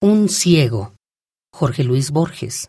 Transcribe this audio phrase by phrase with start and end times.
[0.00, 0.94] Un ciego.
[1.52, 2.68] Jorge Luis Borges.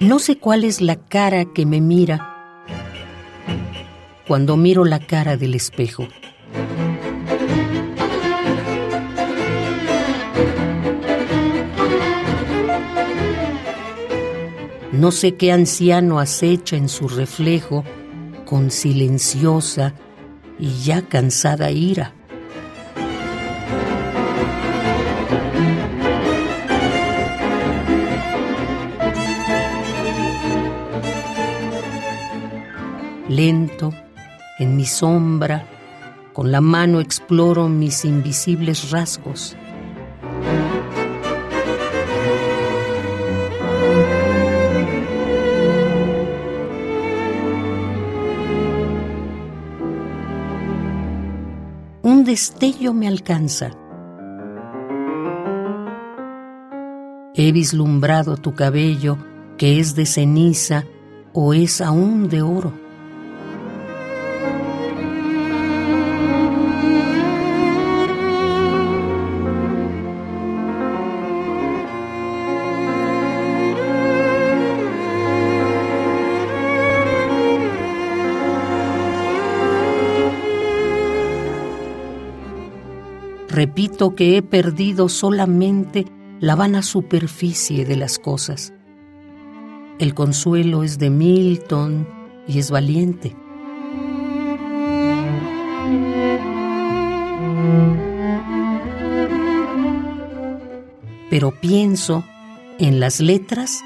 [0.00, 2.64] No sé cuál es la cara que me mira
[4.26, 6.08] cuando miro la cara del espejo.
[14.92, 17.84] No sé qué anciano acecha en su reflejo
[18.44, 19.94] con silenciosa
[20.58, 22.12] y ya cansada ira.
[33.28, 33.94] Lento,
[34.58, 35.64] en mi sombra,
[36.32, 39.56] con la mano exploro mis invisibles rasgos.
[52.20, 53.70] Un destello me alcanza.
[57.34, 59.16] He vislumbrado tu cabello
[59.56, 60.84] que es de ceniza
[61.32, 62.74] o es aún de oro.
[83.50, 86.06] Repito que he perdido solamente
[86.38, 88.72] la vana superficie de las cosas.
[89.98, 92.08] El consuelo es de Milton
[92.46, 93.36] y es valiente.
[101.28, 102.24] Pero pienso
[102.78, 103.82] en las letras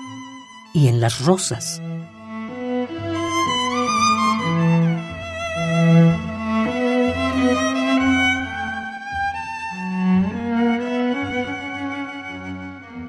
[0.74, 1.80] y en las rosas.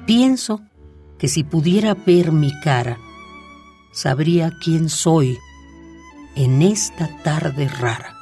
[0.06, 0.60] Pienso
[1.18, 2.96] que si pudiera ver mi cara,
[3.92, 5.36] sabría quién soy
[6.36, 8.14] en esta tarde rara.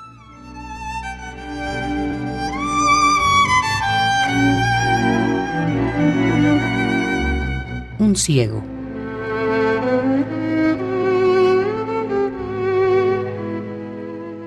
[7.99, 8.62] Un ciego.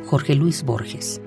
[0.07, 1.21] Jorge Luis Borges.